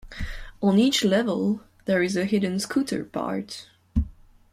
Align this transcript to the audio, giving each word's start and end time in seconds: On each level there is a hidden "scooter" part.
On 0.63 0.79
each 0.79 1.05
level 1.05 1.61
there 1.85 2.01
is 2.01 2.17
a 2.17 2.25
hidden 2.25 2.57
"scooter" 2.57 3.03
part. 3.05 3.67